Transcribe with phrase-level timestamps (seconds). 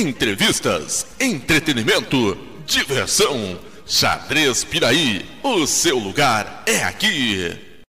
[0.00, 3.58] Entrevistas, entretenimento, diversão.
[3.84, 7.82] Xadrez Piraí, o seu lugar é aqui.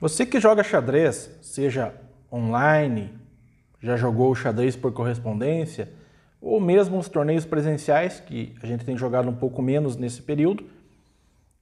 [0.00, 1.92] Você que joga xadrez, seja
[2.32, 3.12] online,
[3.82, 5.92] já jogou xadrez por correspondência,
[6.40, 10.64] ou mesmo os torneios presenciais, que a gente tem jogado um pouco menos nesse período,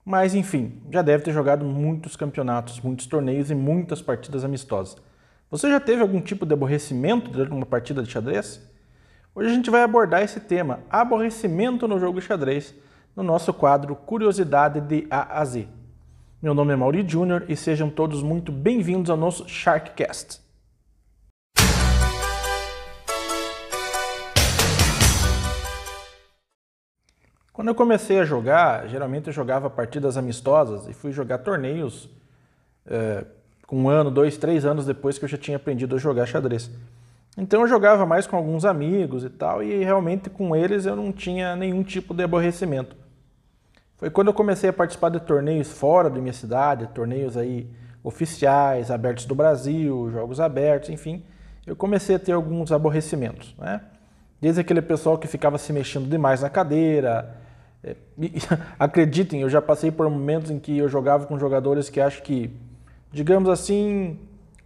[0.04, 4.99] mas enfim, já deve ter jogado muitos campeonatos, muitos torneios e muitas partidas amistosas.
[5.49, 8.61] Você já teve algum tipo de aborrecimento durante uma partida de xadrez?
[9.32, 12.75] Hoje a gente vai abordar esse tema, aborrecimento no jogo de xadrez,
[13.14, 15.69] no nosso quadro Curiosidade de A a Z.
[16.43, 20.41] Meu nome é Mauri Júnior e sejam todos muito bem-vindos ao nosso Sharkcast.
[27.53, 32.11] Quando eu comecei a jogar, geralmente eu jogava partidas amistosas e fui jogar torneios
[32.84, 36.70] com um ano, dois, três anos depois que eu já tinha aprendido a jogar xadrez.
[37.36, 41.12] Então eu jogava mais com alguns amigos e tal, e realmente com eles eu não
[41.12, 42.96] tinha nenhum tipo de aborrecimento.
[43.96, 47.68] Foi quando eu comecei a participar de torneios fora da minha cidade, torneios aí
[48.02, 51.24] oficiais, abertos do Brasil, jogos abertos, enfim,
[51.66, 53.80] eu comecei a ter alguns aborrecimentos, né?
[54.41, 57.36] Desde aquele pessoal que ficava se mexendo demais na cadeira.
[57.82, 57.96] É,
[58.78, 62.50] acreditem, eu já passei por momentos em que eu jogava com jogadores que acho que
[63.17, 64.19] digamos assim,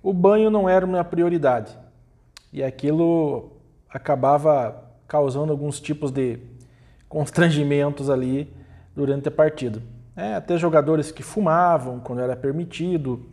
[0.02, 1.78] o banho não era uma prioridade.
[2.52, 3.52] E aquilo
[3.88, 6.40] acabava causando alguns tipos de
[7.08, 8.52] constrangimentos ali
[8.94, 9.80] durante a partida.
[10.16, 13.24] É, até jogadores que fumavam quando era permitido.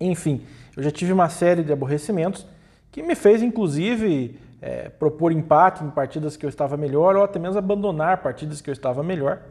[0.00, 0.42] Enfim,
[0.76, 2.46] eu já tive uma série de aborrecimentos
[2.92, 7.40] que me fez, inclusive, é, propor empate em partidas que eu estava melhor ou até
[7.40, 9.42] mesmo abandonar partidas que eu estava melhor.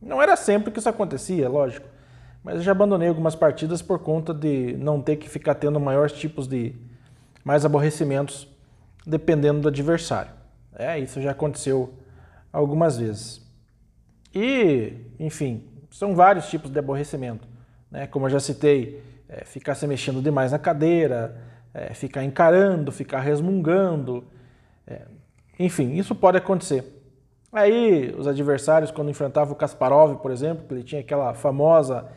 [0.00, 1.95] Não era sempre que isso acontecia, lógico.
[2.46, 6.12] Mas eu já abandonei algumas partidas por conta de não ter que ficar tendo maiores
[6.12, 6.76] tipos de
[7.42, 8.46] mais aborrecimentos
[9.04, 10.30] dependendo do adversário.
[10.78, 11.92] É, isso já aconteceu
[12.52, 13.44] algumas vezes.
[14.32, 17.48] E, enfim, são vários tipos de aborrecimento.
[17.90, 18.06] Né?
[18.06, 21.42] Como eu já citei, é, ficar se mexendo demais na cadeira,
[21.74, 24.22] é, ficar encarando, ficar resmungando.
[24.86, 25.02] É,
[25.58, 26.84] enfim, isso pode acontecer.
[27.52, 32.08] Aí, os adversários, quando enfrentavam o Kasparov, por exemplo, que ele tinha aquela famosa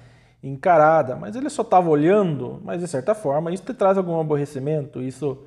[0.41, 5.01] encarada, mas ele só estava olhando, mas de certa forma isso te traz algum aborrecimento,
[5.01, 5.37] isso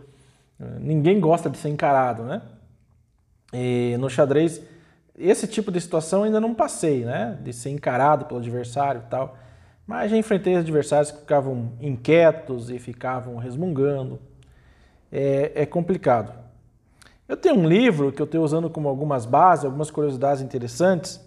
[0.61, 2.43] eh, ninguém gosta de ser encarado, né?
[3.53, 4.63] E no xadrez
[5.19, 7.39] esse tipo de situação ainda não passei, né?
[7.43, 9.37] De ser encarado pelo adversário e tal.
[9.87, 14.19] Mas já enfrentei adversários que ficavam inquietos e ficavam resmungando.
[15.11, 16.33] É, é complicado.
[17.29, 21.21] Eu tenho um livro que eu estou usando como algumas bases, algumas curiosidades interessantes,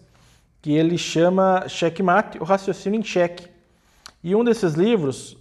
[0.62, 3.48] que ele chama Checkmate, o raciocínio em cheque.
[4.26, 5.38] E um desses livros,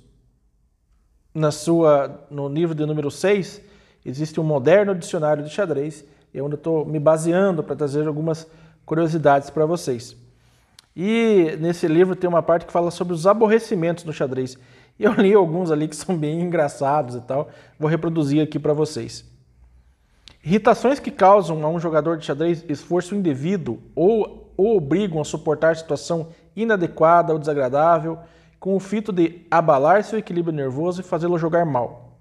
[1.34, 3.62] na sua, no livro de número 6,
[4.04, 8.46] existe um moderno dicionário de xadrez, é onde eu estou me baseando para trazer algumas
[8.84, 10.14] curiosidades para vocês.
[10.94, 14.58] E nesse livro tem uma parte que fala sobre os aborrecimentos no xadrez.
[14.98, 17.48] E eu li alguns ali que são bem engraçados e tal.
[17.80, 19.24] Vou reproduzir aqui para vocês.
[20.44, 25.74] Irritações que causam a um jogador de xadrez esforço indevido ou, ou obrigam a suportar
[25.74, 28.18] situação inadequada ou desagradável,
[28.64, 32.16] com o fito de abalar seu equilíbrio nervoso e fazê-lo jogar mal.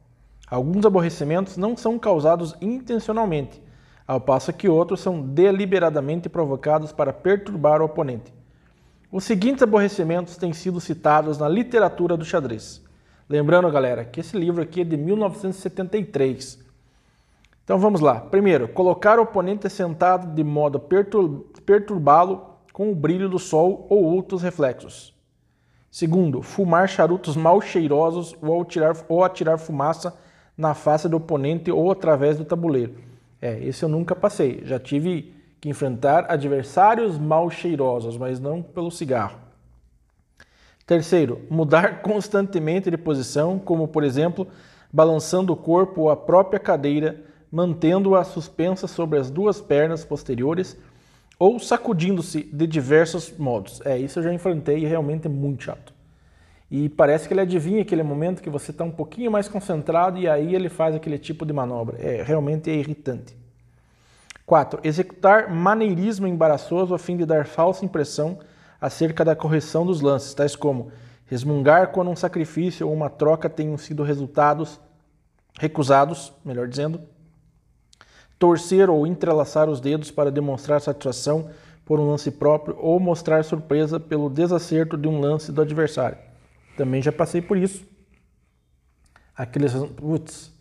[0.46, 3.64] Alguns aborrecimentos não são causados intencionalmente,
[4.06, 8.34] ao passo que outros são deliberadamente provocados para perturbar o oponente.
[9.10, 12.84] Os seguintes aborrecimentos têm sido citados na literatura do xadrez.
[13.30, 16.60] Lembrando, galera, que esse livro aqui é de 1973.
[17.64, 18.20] Então vamos lá.
[18.20, 24.04] Primeiro, colocar o oponente sentado de modo a perturbá-lo com o brilho do sol ou
[24.04, 25.13] outros reflexos.
[25.94, 30.18] Segundo, fumar charutos mal cheirosos ou atirar, ou atirar fumaça
[30.58, 32.96] na face do oponente ou através do tabuleiro.
[33.40, 34.64] É, esse eu nunca passei.
[34.66, 39.38] Já tive que enfrentar adversários mal cheirosos, mas não pelo cigarro.
[40.84, 44.48] Terceiro, mudar constantemente de posição, como por exemplo,
[44.92, 50.76] balançando o corpo ou a própria cadeira, mantendo-a suspensa sobre as duas pernas posteriores
[51.44, 53.82] ou sacudindo-se de diversos modos.
[53.84, 55.94] É, isso eu já enfrentei e realmente é muito chato.
[56.72, 60.26] E parece que ele adivinha aquele momento que você está um pouquinho mais concentrado e
[60.26, 61.98] aí ele faz aquele tipo de manobra.
[62.00, 63.36] É, realmente é irritante.
[64.46, 64.80] 4.
[64.86, 68.40] Executar maneirismo embaraçoso a fim de dar falsa impressão
[68.80, 70.94] acerca da correção dos lances, tais como
[71.26, 74.80] resmungar quando um sacrifício ou uma troca tenham sido resultados
[75.60, 77.02] recusados, melhor dizendo,
[78.44, 81.50] torcer ou entrelaçar os dedos para demonstrar satisfação
[81.86, 86.18] por um lance próprio ou mostrar surpresa pelo desacerto de um lance do adversário.
[86.76, 87.88] Também já passei por isso.
[89.34, 90.52] Aqueles, putz.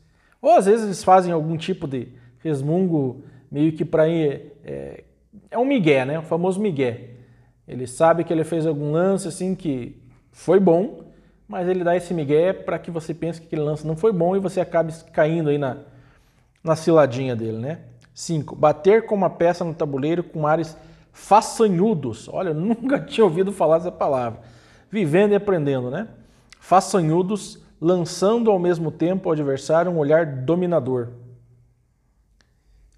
[0.41, 2.07] Ou às vezes eles fazem algum tipo de
[2.39, 5.03] resmungo meio que para é,
[5.51, 6.21] é um migué, né?
[6.21, 7.17] O famoso migué.
[7.67, 10.01] Ele sabe que ele fez algum lance assim que
[10.31, 11.11] foi bom,
[11.49, 14.37] mas ele dá esse migué para que você pense que aquele lance não foi bom
[14.37, 15.79] e você acabe caindo aí na,
[16.63, 17.81] na ciladinha dele, né?
[18.15, 18.55] 5.
[18.55, 20.77] Bater com uma peça no tabuleiro com ares
[21.13, 22.29] façanhudos.
[22.29, 24.41] Olha, nunca tinha ouvido falar essa palavra.
[24.91, 26.09] Vivendo e aprendendo, né?
[26.61, 31.09] Façanhudos, lançando ao mesmo tempo ao adversário um olhar dominador.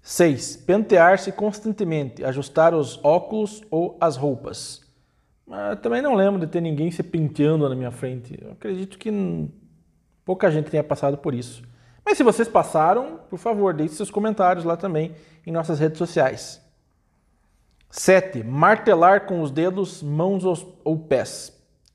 [0.01, 0.57] 6.
[0.57, 4.85] Pentear-se constantemente, ajustar os óculos ou as roupas.
[5.47, 8.37] Mas também não lembro de ter ninguém se penteando na minha frente.
[8.39, 9.11] Eu acredito que
[10.23, 11.63] pouca gente tenha passado por isso.
[12.05, 15.15] Mas se vocês passaram, por favor, deixe seus comentários lá também
[15.45, 16.61] em nossas redes sociais.
[17.89, 18.43] 7.
[18.43, 20.43] Martelar com os dedos, mãos
[20.83, 21.51] ou pés.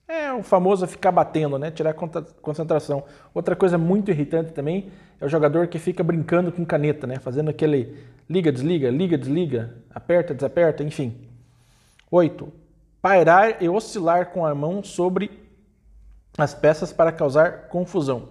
[0.08, 1.70] É o famoso ficar batendo, né?
[1.70, 3.04] Tirar concentração.
[3.32, 4.90] Outra coisa muito irritante também
[5.20, 7.16] é o jogador que fica brincando com caneta, né?
[7.20, 7.96] Fazendo aquele
[8.28, 11.28] liga, desliga, liga, desliga, aperta, desaperta, enfim.
[12.10, 12.52] 8.
[13.00, 15.30] Pairar e oscilar com a mão sobre
[16.36, 18.30] as peças para causar confusão.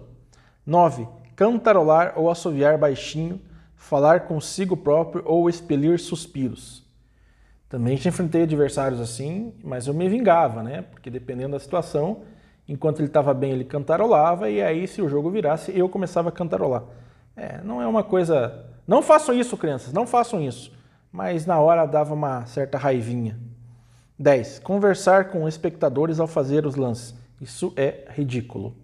[0.66, 1.19] 9.
[1.40, 3.40] Cantarolar ou assoviar baixinho,
[3.74, 6.86] falar consigo próprio ou expelir suspiros.
[7.66, 10.82] Também já enfrentei adversários assim, mas eu me vingava, né?
[10.82, 12.24] Porque dependendo da situação,
[12.68, 16.32] enquanto ele estava bem, ele cantarolava, e aí, se o jogo virasse, eu começava a
[16.32, 16.82] cantarolar.
[17.34, 18.66] É, não é uma coisa.
[18.86, 20.70] Não façam isso, crianças, não façam isso.
[21.10, 23.40] Mas na hora dava uma certa raivinha.
[24.18, 24.58] 10.
[24.58, 27.14] Conversar com espectadores ao fazer os lances.
[27.40, 28.76] Isso é ridículo.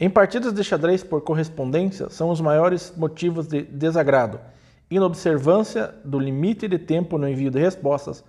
[0.00, 4.40] Em partidas de xadrez por correspondência, são os maiores motivos de desagrado
[4.90, 8.24] inobservância do limite de tempo no envio de respostas,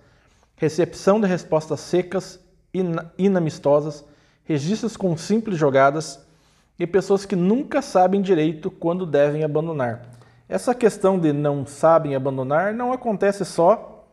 [0.54, 2.38] recepção de respostas secas,
[3.18, 4.04] inamistosas,
[4.44, 6.24] registros com simples jogadas
[6.78, 10.02] e pessoas que nunca sabem direito quando devem abandonar.
[10.48, 14.06] Essa questão de não sabem abandonar não acontece só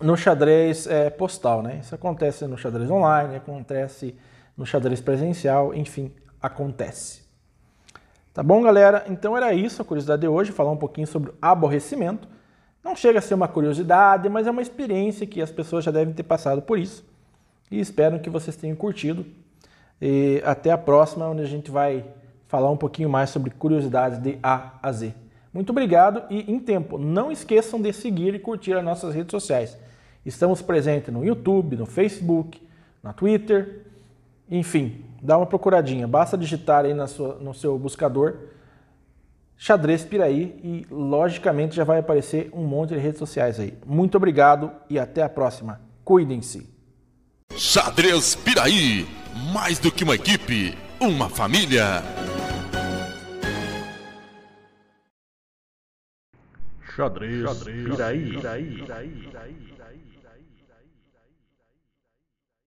[0.00, 1.78] no xadrez é, postal, né?
[1.80, 4.14] Isso acontece no xadrez online, acontece
[4.56, 7.22] no xadrez presencial, enfim, acontece.
[8.32, 9.04] Tá bom, galera?
[9.08, 12.28] Então era isso a curiosidade de hoje, falar um pouquinho sobre aborrecimento.
[12.84, 16.14] Não chega a ser uma curiosidade, mas é uma experiência que as pessoas já devem
[16.14, 17.04] ter passado por isso.
[17.70, 19.26] E espero que vocês tenham curtido.
[20.00, 22.04] E até a próxima, onde a gente vai
[22.46, 25.14] falar um pouquinho mais sobre curiosidades de A a Z.
[25.52, 29.76] Muito obrigado e em tempo, não esqueçam de seguir e curtir as nossas redes sociais.
[30.24, 32.60] Estamos presentes no YouTube, no Facebook,
[33.02, 33.85] na Twitter,
[34.50, 36.06] enfim, dá uma procuradinha.
[36.06, 38.36] Basta digitar aí na sua, no seu buscador
[39.56, 43.76] xadrez Piraí e logicamente já vai aparecer um monte de redes sociais aí.
[43.86, 45.80] Muito obrigado e até a próxima.
[46.04, 46.68] Cuidem-se.
[47.56, 49.06] Xadrez Piraí,
[49.52, 52.02] mais do que uma equipe, uma família.
[56.94, 58.30] Xadrez, Xadrez Piraí.
[58.30, 58.74] Piraí.
[58.74, 59.08] Piraí.
[59.08, 59.66] Piraí.